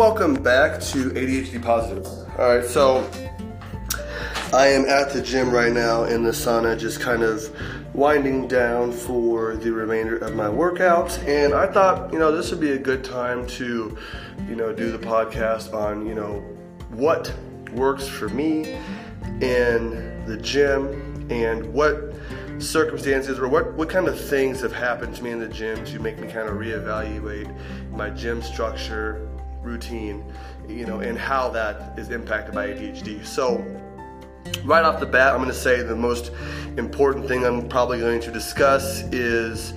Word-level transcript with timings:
welcome 0.00 0.32
back 0.32 0.80
to 0.80 1.10
ADHD 1.10 1.62
Positive. 1.62 2.06
All 2.38 2.56
right, 2.56 2.64
so 2.64 3.06
I 4.50 4.68
am 4.68 4.86
at 4.86 5.12
the 5.12 5.20
gym 5.20 5.50
right 5.50 5.74
now 5.74 6.04
in 6.04 6.22
the 6.22 6.30
sauna, 6.30 6.78
just 6.78 7.00
kind 7.00 7.22
of 7.22 7.54
winding 7.94 8.48
down 8.48 8.92
for 8.92 9.56
the 9.56 9.70
remainder 9.70 10.16
of 10.16 10.34
my 10.34 10.48
workout. 10.48 11.18
And 11.24 11.52
I 11.52 11.66
thought, 11.66 12.10
you 12.14 12.18
know, 12.18 12.34
this 12.34 12.50
would 12.50 12.60
be 12.60 12.70
a 12.70 12.78
good 12.78 13.04
time 13.04 13.46
to, 13.48 13.98
you 14.48 14.56
know, 14.56 14.72
do 14.72 14.90
the 14.90 14.98
podcast 14.98 15.74
on, 15.74 16.06
you 16.06 16.14
know, 16.14 16.40
what 16.88 17.30
works 17.72 18.08
for 18.08 18.30
me 18.30 18.78
in 19.42 20.24
the 20.24 20.38
gym 20.38 21.28
and 21.30 21.74
what 21.74 22.14
circumstances 22.58 23.38
or 23.38 23.48
what, 23.48 23.74
what 23.74 23.90
kind 23.90 24.08
of 24.08 24.18
things 24.18 24.62
have 24.62 24.72
happened 24.72 25.14
to 25.16 25.22
me 25.22 25.30
in 25.30 25.38
the 25.38 25.48
gym 25.48 25.84
to 25.84 25.98
make 25.98 26.18
me 26.18 26.26
kind 26.26 26.48
of 26.48 26.56
reevaluate 26.56 27.54
my 27.90 28.08
gym 28.08 28.40
structure, 28.40 29.29
routine, 29.62 30.24
you 30.68 30.86
know, 30.86 31.00
and 31.00 31.18
how 31.18 31.48
that 31.50 31.98
is 31.98 32.10
impacted 32.10 32.54
by 32.54 32.68
ADHD. 32.68 33.24
So, 33.24 33.64
right 34.64 34.84
off 34.84 35.00
the 35.00 35.06
bat, 35.06 35.32
I'm 35.32 35.38
going 35.38 35.48
to 35.48 35.54
say 35.54 35.82
the 35.82 35.96
most 35.96 36.32
important 36.76 37.26
thing 37.28 37.44
I'm 37.44 37.68
probably 37.68 37.98
going 37.98 38.20
to 38.22 38.30
discuss 38.30 39.02
is 39.12 39.74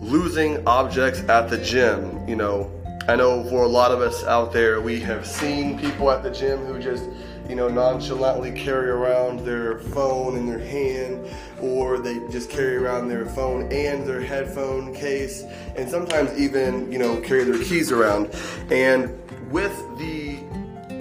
losing 0.00 0.66
objects 0.66 1.20
at 1.28 1.50
the 1.50 1.58
gym. 1.58 2.26
You 2.28 2.36
know, 2.36 2.70
I 3.08 3.16
know 3.16 3.44
for 3.44 3.64
a 3.64 3.68
lot 3.68 3.90
of 3.90 4.00
us 4.00 4.24
out 4.24 4.52
there, 4.52 4.80
we 4.80 5.00
have 5.00 5.26
seen 5.26 5.78
people 5.78 6.10
at 6.10 6.22
the 6.22 6.30
gym 6.30 6.64
who 6.66 6.78
just 6.78 7.04
you 7.48 7.54
know, 7.54 7.68
nonchalantly 7.68 8.52
carry 8.52 8.90
around 8.90 9.40
their 9.40 9.78
phone 9.78 10.36
in 10.36 10.46
their 10.46 10.58
hand, 10.58 11.26
or 11.62 11.98
they 11.98 12.20
just 12.30 12.50
carry 12.50 12.76
around 12.76 13.08
their 13.08 13.26
phone 13.26 13.62
and 13.72 14.06
their 14.06 14.20
headphone 14.20 14.94
case, 14.94 15.44
and 15.76 15.88
sometimes 15.88 16.38
even, 16.38 16.90
you 16.92 16.98
know, 16.98 17.20
carry 17.20 17.44
their 17.44 17.62
keys 17.64 17.90
around. 17.90 18.30
And 18.70 19.18
with 19.50 19.76
the 19.98 20.38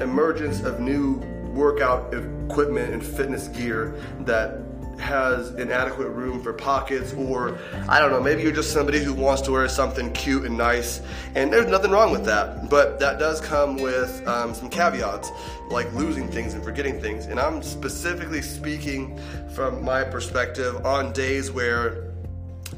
emergence 0.02 0.62
of 0.62 0.80
new 0.80 1.16
workout 1.54 2.14
equipment 2.14 2.94
and 2.94 3.04
fitness 3.04 3.48
gear 3.48 4.00
that 4.22 4.62
has 5.08 5.52
inadequate 5.56 6.10
room 6.10 6.44
for 6.44 6.54
pockets, 6.54 7.14
or 7.14 7.58
I 7.88 8.00
don't 8.00 8.12
know, 8.12 8.22
maybe 8.22 8.44
you're 8.44 8.52
just 8.52 8.74
somebody 8.74 9.00
who 9.00 9.14
wants 9.14 9.42
to 9.44 9.52
wear 9.52 9.68
something 9.70 10.12
cute 10.12 10.44
and 10.44 10.58
nice, 10.58 11.02
and 11.34 11.52
there's 11.52 11.72
nothing 11.72 11.92
wrong 11.92 12.12
with 12.12 12.26
that. 12.26 12.70
But 12.70 13.00
that 13.00 13.18
does 13.18 13.40
come 13.40 13.78
with 13.78 14.28
um, 14.28 14.54
some 14.54 14.70
caveats, 14.70 15.32
like 15.70 15.92
losing 15.94 16.28
things 16.28 16.54
and 16.54 16.64
forgetting 16.64 17.00
things. 17.00 17.26
And 17.28 17.40
I'm 17.40 17.64
specifically 17.64 18.42
speaking 18.42 19.20
from 19.56 19.84
my 19.84 20.04
perspective 20.04 20.86
on 20.86 21.14
days 21.14 21.52
where 21.52 22.07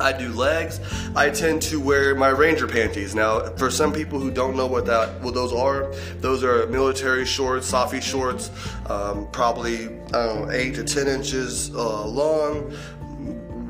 I 0.02 0.14
do 0.14 0.30
legs. 0.30 0.80
I 1.14 1.30
tend 1.30 1.62
to 1.64 1.80
wear 1.80 2.16
my 2.16 2.30
Ranger 2.30 2.68
panties. 2.68 3.16
Now, 3.16 3.50
for 3.58 3.70
some 3.70 3.92
people 3.92 4.18
who 4.18 4.32
don't 4.32 4.56
know 4.56 4.66
what 4.66 4.86
that 4.86 5.20
what 5.22 5.34
those 5.34 5.52
are, 5.52 5.94
those 6.20 6.42
are 6.42 6.68
military 6.68 7.26
shorts, 7.26 7.68
softy 7.68 8.00
shorts, 8.00 8.50
um, 8.88 9.28
probably 9.32 9.90
know, 10.14 10.50
eight 10.52 10.76
to 10.76 10.86
ten 10.86 11.08
inches 11.08 11.76
uh, 11.76 12.06
long, 12.06 12.74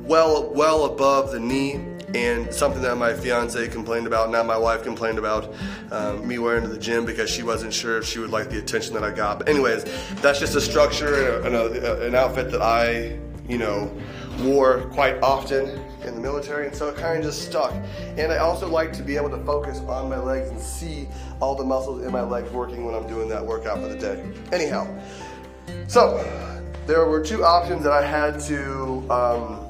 well 0.03 0.53
well 0.53 0.85
above 0.85 1.31
the 1.31 1.39
knee. 1.39 1.83
And 2.15 2.51
something 2.51 2.81
that 2.81 2.97
my 2.97 3.13
fiance 3.13 3.67
complained 3.67 4.07
about, 4.07 4.31
now 4.31 4.41
my 4.41 4.57
wife 4.57 4.81
complained 4.81 5.19
about 5.19 5.53
um, 5.91 6.27
me 6.27 6.39
wearing 6.39 6.63
to 6.63 6.67
the 6.67 6.79
gym 6.79 7.05
because 7.05 7.29
she 7.29 7.43
wasn't 7.43 7.71
sure 7.71 7.99
if 7.99 8.05
she 8.05 8.17
would 8.17 8.31
like 8.31 8.49
the 8.49 8.57
attention 8.57 8.95
that 8.95 9.03
I 9.03 9.11
got. 9.11 9.37
But 9.37 9.47
anyways, 9.47 9.83
that's 10.15 10.39
just 10.39 10.55
a 10.55 10.61
structure 10.61 11.39
and, 11.43 11.55
a, 11.55 11.71
and 11.71 11.85
a, 11.85 12.07
an 12.07 12.15
outfit 12.15 12.49
that 12.49 12.63
I, 12.63 13.19
you 13.47 13.59
know, 13.59 13.95
wore 14.41 14.81
quite 14.93 15.21
often 15.21 15.83
in 16.03 16.15
the 16.15 16.21
military, 16.21 16.67
and 16.67 16.75
so 16.75 16.89
it 16.89 16.95
kind 16.95 17.17
of 17.17 17.23
just 17.23 17.45
stuck. 17.45 17.73
And 18.17 18.31
I 18.31 18.37
also 18.37 18.67
like 18.67 18.93
to 18.93 19.03
be 19.03 19.15
able 19.15 19.29
to 19.31 19.43
focus 19.45 19.79
on 19.79 20.09
my 20.09 20.17
legs 20.17 20.49
and 20.49 20.59
see 20.59 21.07
all 21.39 21.55
the 21.55 21.63
muscles 21.63 22.03
in 22.03 22.11
my 22.11 22.21
legs 22.21 22.51
working 22.51 22.85
when 22.85 22.95
I'm 22.95 23.07
doing 23.07 23.27
that 23.29 23.45
workout 23.45 23.79
for 23.79 23.87
the 23.87 23.97
day. 23.97 24.23
Anyhow, 24.51 24.87
so 25.87 26.17
there 26.87 27.05
were 27.05 27.23
two 27.23 27.43
options 27.43 27.83
that 27.83 27.93
I 27.93 28.05
had 28.05 28.39
to. 28.41 29.05
Um, 29.11 29.65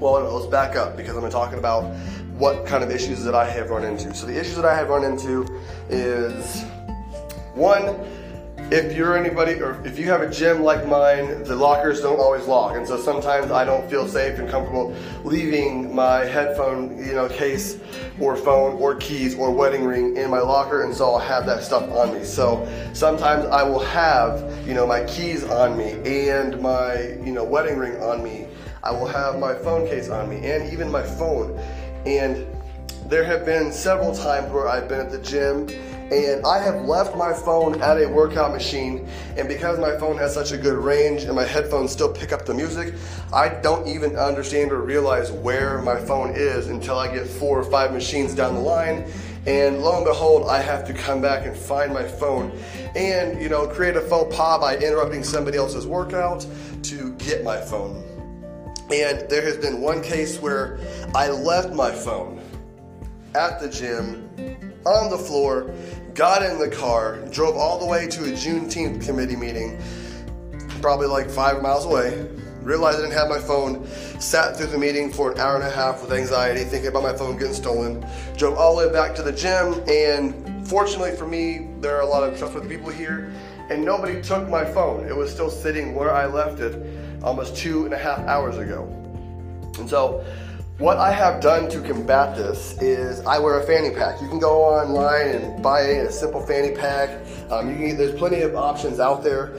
well, 0.00 0.22
let's 0.22 0.50
back 0.50 0.76
up 0.76 0.96
because 0.96 1.16
I'm 1.16 1.30
talking 1.30 1.58
about 1.58 1.82
what 2.36 2.66
kind 2.66 2.82
of 2.82 2.90
issues 2.90 3.22
that 3.24 3.34
I 3.34 3.48
have 3.48 3.70
run 3.70 3.84
into. 3.84 4.12
So 4.14 4.26
the 4.26 4.38
issues 4.38 4.56
that 4.56 4.64
I 4.64 4.74
have 4.74 4.88
run 4.88 5.04
into 5.04 5.46
is 5.88 6.62
one 7.54 7.84
if 8.70 8.96
you're 8.96 9.16
anybody 9.16 9.60
or 9.60 9.80
if 9.86 9.98
you 9.98 10.06
have 10.06 10.22
a 10.22 10.30
gym 10.30 10.62
like 10.62 10.86
mine, 10.86 11.44
the 11.44 11.54
lockers 11.54 12.00
don't 12.00 12.18
always 12.18 12.46
lock. 12.46 12.76
And 12.76 12.86
so 12.86 12.98
sometimes 12.98 13.50
I 13.50 13.64
don't 13.64 13.88
feel 13.90 14.08
safe 14.08 14.38
and 14.38 14.48
comfortable 14.48 14.96
leaving 15.22 15.94
my 15.94 16.24
headphone, 16.24 16.96
you 16.98 17.12
know, 17.12 17.28
case 17.28 17.78
or 18.18 18.36
phone 18.36 18.76
or 18.76 18.94
keys 18.94 19.34
or 19.34 19.50
wedding 19.52 19.84
ring 19.84 20.16
in 20.16 20.30
my 20.30 20.40
locker 20.40 20.82
and 20.84 20.94
so 20.94 21.12
I'll 21.12 21.18
have 21.18 21.44
that 21.46 21.62
stuff 21.62 21.90
on 21.90 22.14
me. 22.14 22.24
So 22.24 22.66
sometimes 22.94 23.44
I 23.46 23.62
will 23.62 23.84
have, 23.84 24.66
you 24.66 24.74
know, 24.74 24.86
my 24.86 25.04
keys 25.04 25.44
on 25.44 25.76
me 25.76 25.92
and 26.30 26.60
my, 26.60 27.00
you 27.24 27.32
know, 27.32 27.44
wedding 27.44 27.78
ring 27.78 28.02
on 28.02 28.24
me. 28.24 28.46
I 28.82 28.90
will 28.92 29.06
have 29.06 29.38
my 29.38 29.54
phone 29.54 29.86
case 29.86 30.08
on 30.08 30.28
me 30.28 30.36
and 30.50 30.72
even 30.72 30.90
my 30.90 31.02
phone. 31.02 31.58
And 32.06 32.46
there 33.08 33.24
have 33.24 33.44
been 33.44 33.72
several 33.72 34.14
times 34.14 34.50
where 34.50 34.68
I've 34.68 34.88
been 34.88 35.00
at 35.00 35.10
the 35.10 35.18
gym 35.18 35.68
and 36.10 36.44
I 36.44 36.62
have 36.62 36.82
left 36.82 37.16
my 37.16 37.32
phone 37.32 37.80
at 37.80 38.00
a 38.00 38.06
workout 38.06 38.52
machine. 38.52 39.08
And 39.36 39.48
because 39.48 39.78
my 39.78 39.96
phone 39.98 40.18
has 40.18 40.34
such 40.34 40.52
a 40.52 40.58
good 40.58 40.76
range 40.76 41.24
and 41.24 41.34
my 41.34 41.44
headphones 41.44 41.92
still 41.92 42.12
pick 42.12 42.32
up 42.32 42.44
the 42.44 42.54
music, 42.54 42.94
I 43.32 43.48
don't 43.48 43.88
even 43.88 44.16
understand 44.16 44.70
or 44.72 44.82
realize 44.82 45.32
where 45.32 45.80
my 45.82 45.96
phone 45.96 46.32
is 46.34 46.68
until 46.68 46.98
I 46.98 47.12
get 47.12 47.26
four 47.26 47.58
or 47.58 47.64
five 47.64 47.92
machines 47.92 48.34
down 48.34 48.54
the 48.54 48.60
line. 48.60 49.10
And 49.46 49.82
lo 49.82 49.96
and 49.96 50.04
behold, 50.04 50.48
I 50.48 50.60
have 50.60 50.86
to 50.86 50.94
come 50.94 51.20
back 51.20 51.46
and 51.46 51.56
find 51.56 51.92
my 51.92 52.04
phone 52.04 52.50
and, 52.94 53.40
you 53.40 53.48
know, 53.48 53.66
create 53.66 53.96
a 53.96 54.00
faux 54.00 54.34
pas 54.34 54.58
by 54.58 54.76
interrupting 54.76 55.24
somebody 55.24 55.58
else's 55.58 55.86
workout 55.86 56.46
to 56.82 57.12
get 57.14 57.44
my 57.44 57.60
phone. 57.60 58.02
And 58.92 59.28
there 59.30 59.42
has 59.42 59.56
been 59.56 59.80
one 59.80 60.02
case 60.02 60.40
where 60.40 60.78
I 61.14 61.28
left 61.28 61.72
my 61.72 61.90
phone 61.90 62.42
at 63.34 63.60
the 63.60 63.68
gym 63.68 64.53
on 64.86 65.10
the 65.10 65.18
floor, 65.18 65.72
got 66.14 66.42
in 66.42 66.58
the 66.58 66.68
car, 66.68 67.18
drove 67.30 67.56
all 67.56 67.78
the 67.78 67.86
way 67.86 68.06
to 68.08 68.24
a 68.24 68.32
Juneteenth 68.32 69.04
committee 69.04 69.36
meeting, 69.36 69.80
probably 70.80 71.06
like 71.06 71.28
five 71.28 71.62
miles 71.62 71.84
away. 71.84 72.28
Realized 72.62 72.98
I 72.98 73.02
didn't 73.02 73.18
have 73.18 73.28
my 73.28 73.38
phone, 73.38 73.86
sat 74.18 74.56
through 74.56 74.68
the 74.68 74.78
meeting 74.78 75.12
for 75.12 75.32
an 75.32 75.38
hour 75.38 75.56
and 75.56 75.64
a 75.64 75.70
half 75.70 76.00
with 76.00 76.10
anxiety, 76.14 76.64
thinking 76.64 76.88
about 76.88 77.02
my 77.02 77.12
phone 77.12 77.36
getting 77.36 77.52
stolen. 77.52 78.06
Drove 78.38 78.56
all 78.56 78.74
the 78.76 78.86
way 78.86 78.92
back 78.92 79.14
to 79.16 79.22
the 79.22 79.32
gym, 79.32 79.84
and 79.86 80.66
fortunately 80.66 81.14
for 81.14 81.26
me, 81.26 81.68
there 81.80 81.94
are 81.94 82.00
a 82.00 82.06
lot 82.06 82.22
of 82.22 82.38
trustworthy 82.38 82.74
people 82.74 82.88
here, 82.88 83.30
and 83.68 83.84
nobody 83.84 84.22
took 84.22 84.48
my 84.48 84.64
phone. 84.64 85.06
It 85.06 85.14
was 85.14 85.30
still 85.30 85.50
sitting 85.50 85.94
where 85.94 86.10
I 86.10 86.24
left 86.24 86.60
it 86.60 87.22
almost 87.22 87.54
two 87.54 87.84
and 87.84 87.92
a 87.92 87.98
half 87.98 88.20
hours 88.20 88.56
ago. 88.56 88.84
And 89.78 89.88
so 89.88 90.24
what 90.78 90.96
I 90.96 91.12
have 91.12 91.40
done 91.40 91.70
to 91.70 91.80
combat 91.80 92.36
this 92.36 92.76
is 92.82 93.24
I 93.26 93.38
wear 93.38 93.60
a 93.60 93.62
fanny 93.62 93.94
pack. 93.94 94.20
You 94.20 94.28
can 94.28 94.40
go 94.40 94.64
online 94.64 95.28
and 95.28 95.62
buy 95.62 95.80
a 95.82 96.10
simple 96.10 96.44
fanny 96.44 96.74
pack. 96.74 97.10
Um, 97.48 97.70
you 97.70 97.76
can, 97.76 97.96
there's 97.96 98.18
plenty 98.18 98.40
of 98.40 98.56
options 98.56 98.98
out 98.98 99.22
there. 99.22 99.54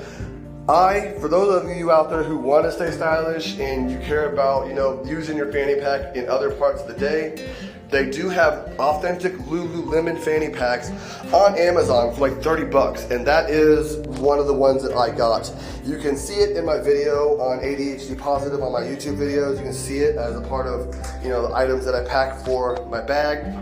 I, 0.68 1.16
for 1.22 1.30
those 1.30 1.64
of 1.64 1.70
you 1.78 1.90
out 1.90 2.09
there 2.09 2.24
who 2.24 2.38
want 2.38 2.66
to 2.66 2.72
stay 2.72 2.92
stylish 2.92 3.58
and 3.59 3.90
you 3.90 3.98
care 4.00 4.34
about, 4.34 4.68
you 4.68 4.74
know, 4.74 5.02
using 5.06 5.38
your 5.38 5.52
fanny 5.53 5.80
pack 5.80 6.18
in 6.18 6.28
other 6.28 6.52
parts 6.52 6.81
of 6.81 6.88
the 6.90 6.96
day, 6.96 7.50
they 7.90 8.09
do 8.09 8.29
have 8.29 8.73
authentic 8.79 9.34
Lululemon 9.34 10.19
fanny 10.19 10.50
packs 10.50 10.90
on 11.34 11.57
Amazon 11.57 12.13
for 12.13 12.29
like 12.29 12.41
30 12.41 12.66
bucks, 12.66 13.03
and 13.12 13.25
that 13.28 13.50
is 13.50 13.97
one 14.19 14.40
of 14.40 14.47
the 14.47 14.53
ones 14.53 14.84
that 14.84 14.96
I 14.96 15.16
got. 15.16 15.51
You 15.84 15.97
can 15.97 16.18
see 16.18 16.35
it 16.35 16.57
in 16.57 16.66
my 16.66 16.79
video 16.79 17.40
on 17.40 17.59
ADHD 17.59 18.17
Positive 18.17 18.61
on 18.61 18.72
my 18.72 18.82
YouTube 18.82 19.17
videos. 19.17 19.58
You 19.58 19.64
can 19.64 19.73
see 19.73 19.99
it 19.99 20.16
as 20.17 20.35
a 20.35 20.41
part 20.41 20.66
of, 20.67 20.96
you 21.23 21.29
know, 21.29 21.47
the 21.47 21.53
items 21.53 21.85
that 21.85 21.93
I 21.93 22.03
pack 22.03 22.43
for 22.43 22.84
my 22.87 23.02
bag 23.02 23.55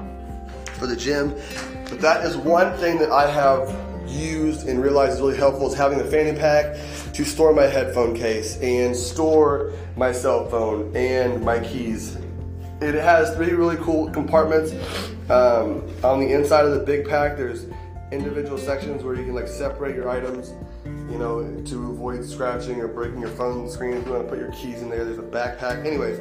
for 0.74 0.88
the 0.88 0.96
gym. 0.96 1.36
But 1.90 2.00
that 2.02 2.26
is 2.26 2.38
one 2.38 2.78
thing 2.78 2.98
that 3.00 3.12
I 3.12 3.30
have 3.30 3.76
used 4.08 4.68
and 4.68 4.82
realized 4.82 5.14
is 5.14 5.22
really 5.22 5.38
helpful 5.38 5.68
is 5.68 5.74
having 5.74 6.00
a 6.00 6.06
fanny 6.06 6.38
pack 6.38 6.76
to 7.14 7.26
store 7.26 7.54
my 7.54 7.64
headphone 7.64 8.16
case 8.16 8.58
and 8.62 8.96
store 8.96 9.74
my 9.96 10.12
cell 10.12 10.50
phone 10.50 10.96
and 10.96 11.44
my 11.44 11.60
keys 11.60 12.18
it 12.84 12.96
has 12.96 13.36
three 13.36 13.52
really 13.52 13.78
cool 13.78 14.10
compartments. 14.12 14.72
Um, 15.30 15.88
on 16.04 16.20
the 16.20 16.32
inside 16.34 16.66
of 16.66 16.74
the 16.74 16.80
big 16.80 17.08
pack, 17.08 17.38
there's 17.38 17.66
individual 18.12 18.58
sections 18.58 19.04
where 19.04 19.16
you 19.16 19.24
can 19.24 19.34
like 19.34 19.48
separate 19.48 19.96
your 19.96 20.10
items, 20.10 20.54
you 20.86 21.18
know, 21.18 21.44
to 21.66 21.92
avoid 21.92 22.24
scratching 22.26 22.80
or 22.80 22.88
breaking 22.88 23.20
your 23.20 23.30
phone 23.30 23.70
screen. 23.70 23.94
If 23.94 24.06
you 24.06 24.12
want 24.14 24.26
to 24.26 24.30
put 24.30 24.40
your 24.40 24.52
keys 24.52 24.82
in 24.82 24.90
there, 24.90 25.06
there's 25.06 25.18
a 25.18 25.22
backpack. 25.22 25.86
Anyways, 25.86 26.20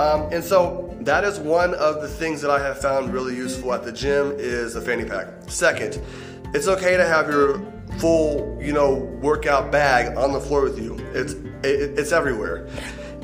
um, 0.00 0.28
and 0.32 0.42
so 0.42 0.96
that 1.00 1.24
is 1.24 1.38
one 1.38 1.74
of 1.74 2.02
the 2.02 2.08
things 2.08 2.40
that 2.42 2.50
I 2.50 2.58
have 2.60 2.80
found 2.80 3.12
really 3.12 3.36
useful 3.36 3.72
at 3.72 3.84
the 3.84 3.92
gym 3.92 4.32
is 4.36 4.76
a 4.76 4.80
fanny 4.80 5.04
pack. 5.04 5.28
Second, 5.48 6.00
it's 6.54 6.68
okay 6.68 6.96
to 6.96 7.06
have 7.06 7.28
your 7.28 7.60
full, 7.98 8.58
you 8.60 8.72
know, 8.72 8.94
workout 9.20 9.70
bag 9.70 10.16
on 10.16 10.32
the 10.32 10.40
floor 10.40 10.62
with 10.62 10.78
you. 10.78 10.96
It's 11.12 11.32
it, 11.62 11.98
it's 11.98 12.12
everywhere. 12.12 12.68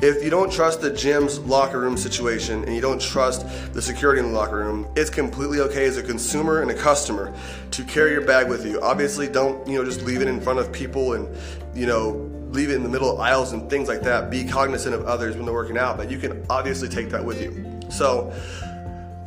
If 0.05 0.23
you 0.23 0.29
don't 0.29 0.51
trust 0.51 0.81
the 0.81 0.91
gym's 0.91 1.39
locker 1.39 1.79
room 1.79 1.97
situation 1.97 2.63
and 2.63 2.75
you 2.75 2.81
don't 2.81 3.01
trust 3.01 3.73
the 3.73 3.81
security 3.81 4.19
in 4.19 4.27
the 4.27 4.37
locker 4.37 4.57
room, 4.57 4.87
it's 4.95 5.09
completely 5.09 5.59
okay 5.59 5.85
as 5.85 5.97
a 5.97 6.03
consumer 6.03 6.61
and 6.61 6.69
a 6.69 6.75
customer 6.75 7.33
to 7.71 7.83
carry 7.83 8.11
your 8.11 8.21
bag 8.21 8.47
with 8.47 8.67
you. 8.67 8.79
Obviously, 8.81 9.27
don't 9.27 9.67
you 9.67 9.77
know 9.77 9.83
just 9.83 10.03
leave 10.03 10.21
it 10.21 10.27
in 10.27 10.39
front 10.39 10.59
of 10.59 10.71
people 10.71 11.13
and 11.13 11.27
you 11.75 11.87
know 11.87 12.31
leave 12.51 12.69
it 12.69 12.75
in 12.75 12.83
the 12.83 12.89
middle 12.89 13.11
of 13.11 13.19
aisles 13.19 13.51
and 13.51 13.67
things 13.67 13.87
like 13.87 14.01
that. 14.01 14.29
Be 14.29 14.45
cognizant 14.45 14.93
of 14.93 15.05
others 15.05 15.35
when 15.35 15.45
they're 15.45 15.53
working 15.55 15.77
out, 15.77 15.97
but 15.97 16.11
you 16.11 16.19
can 16.19 16.45
obviously 16.51 16.87
take 16.87 17.09
that 17.09 17.25
with 17.25 17.41
you. 17.41 17.79
So. 17.89 18.31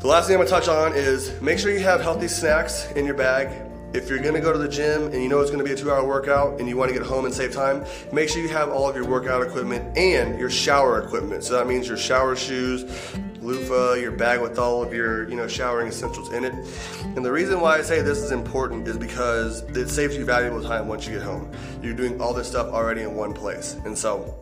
The 0.01 0.07
last 0.07 0.29
thing 0.29 0.37
I'm 0.37 0.47
gonna 0.47 0.49
touch 0.49 0.69
on 0.69 0.93
is 0.93 1.33
make 1.41 1.59
sure 1.59 1.73
you 1.73 1.81
have 1.81 2.01
healthy 2.01 2.29
snacks 2.29 2.89
in 2.93 3.05
your 3.05 3.17
bag 3.17 3.68
if 3.93 4.09
you're 4.09 4.19
gonna 4.19 4.41
go 4.41 4.53
to 4.53 4.59
the 4.59 4.69
gym 4.69 5.05
and 5.05 5.23
you 5.23 5.29
know 5.29 5.41
it's 5.41 5.51
gonna 5.51 5.65
be 5.65 5.73
a 5.73 5.77
two 5.77 5.91
hour 5.91 6.07
workout 6.07 6.61
and 6.61 6.69
you 6.69 6.77
wanna 6.77 6.93
get 6.93 7.03
home 7.03 7.25
and 7.25 7.35
save 7.35 7.53
time, 7.53 7.85
make 8.13 8.29
sure 8.29 8.43
you 8.43 8.49
have 8.49 8.69
all 8.69 8.89
of 8.89 8.95
your 8.95 9.07
workout 9.07 9.43
equipment 9.43 9.97
and 9.97 10.39
your 10.39 10.51
shower 10.51 11.03
equipment. 11.03 11.43
So 11.45 11.55
that 11.55 11.67
means 11.67 11.89
your 11.89 11.97
shower 11.97 12.37
shoes, 12.37 12.85
loofah, 13.41 13.95
your 13.95 14.13
bag 14.13 14.41
with 14.41 14.59
all 14.59 14.83
of 14.83 14.93
your 14.93 15.29
you 15.29 15.37
know 15.37 15.49
showering 15.49 15.89
essentials 15.89 16.33
in 16.33 16.45
it. 16.45 16.53
And 17.17 17.25
the 17.25 17.33
reason 17.33 17.61
why 17.61 17.79
I 17.79 17.83
say 17.83 18.03
this 18.03 18.19
is 18.19 18.31
important 18.31 18.87
is 18.87 18.99
because 18.99 19.63
it 19.63 19.89
saves 19.89 20.17
you 20.17 20.25
valuable 20.25 20.63
time 20.63 20.87
once 20.87 21.07
you 21.07 21.15
get 21.15 21.23
home. 21.23 21.51
You're 21.83 21.95
doing 21.95 22.21
all 22.21 22.35
this 22.35 22.49
stuff 22.49 22.69
already 22.69 23.03
in 23.03 23.15
one 23.15 23.33
place. 23.33 23.77
And 23.85 23.97
so 23.97 24.39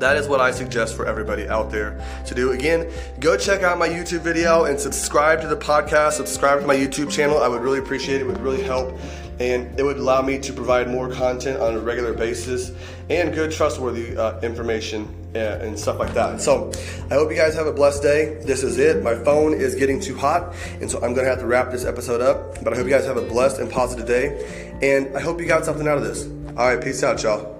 that 0.00 0.16
is 0.16 0.26
what 0.26 0.40
I 0.40 0.50
suggest 0.50 0.96
for 0.96 1.06
everybody 1.06 1.48
out 1.48 1.70
there 1.70 2.02
to 2.26 2.34
do. 2.34 2.52
Again, 2.52 2.90
go 3.20 3.36
check 3.36 3.62
out 3.62 3.78
my 3.78 3.88
YouTube 3.88 4.20
video 4.20 4.64
and 4.64 4.80
subscribe 4.80 5.40
to 5.42 5.46
the 5.46 5.56
podcast, 5.56 6.12
subscribe 6.12 6.60
to 6.60 6.66
my 6.66 6.74
YouTube 6.74 7.10
channel. 7.10 7.38
I 7.38 7.48
would 7.48 7.62
really 7.62 7.78
appreciate 7.78 8.16
it. 8.16 8.22
It 8.22 8.26
would 8.26 8.40
really 8.40 8.62
help. 8.62 8.98
And 9.38 9.78
it 9.78 9.82
would 9.82 9.96
allow 9.96 10.20
me 10.20 10.38
to 10.38 10.52
provide 10.52 10.90
more 10.90 11.10
content 11.10 11.60
on 11.60 11.74
a 11.74 11.78
regular 11.78 12.12
basis 12.12 12.72
and 13.08 13.32
good, 13.32 13.52
trustworthy 13.52 14.16
uh, 14.16 14.38
information 14.40 15.14
and, 15.34 15.62
uh, 15.62 15.64
and 15.64 15.78
stuff 15.78 15.98
like 15.98 16.12
that. 16.14 16.40
So 16.42 16.70
I 17.10 17.14
hope 17.14 17.30
you 17.30 17.36
guys 17.36 17.54
have 17.54 17.66
a 17.66 17.72
blessed 17.72 18.02
day. 18.02 18.42
This 18.44 18.62
is 18.62 18.78
it. 18.78 19.02
My 19.02 19.14
phone 19.14 19.54
is 19.54 19.74
getting 19.74 19.98
too 19.98 20.16
hot, 20.16 20.54
and 20.80 20.90
so 20.90 21.02
I'm 21.02 21.14
to 21.14 21.24
have 21.24 21.38
to 21.38 21.46
wrap 21.46 21.70
this 21.70 21.86
episode 21.86 22.20
up. 22.20 22.62
But 22.62 22.74
I 22.74 22.76
hope 22.76 22.84
you 22.84 22.92
guys 22.92 23.06
have 23.06 23.16
a 23.16 23.26
blessed 23.26 23.60
and 23.60 23.70
positive 23.70 24.06
day. 24.06 24.78
And 24.82 25.16
I 25.16 25.20
hope 25.20 25.40
you 25.40 25.46
got 25.46 25.64
something 25.64 25.88
out 25.88 25.96
of 25.96 26.04
this. 26.04 26.26
All 26.56 26.74
right, 26.74 26.82
peace 26.82 27.02
out, 27.02 27.22
y'all. 27.22 27.59